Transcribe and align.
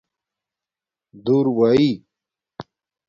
دُور 1.23 1.45
ݸئئ 1.57 1.89